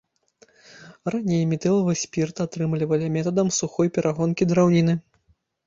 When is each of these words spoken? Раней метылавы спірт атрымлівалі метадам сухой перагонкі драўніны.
Раней 1.15 1.43
метылавы 1.51 1.93
спірт 2.05 2.35
атрымлівалі 2.47 3.13
метадам 3.19 3.55
сухой 3.61 3.95
перагонкі 4.01 4.51
драўніны. 4.55 5.01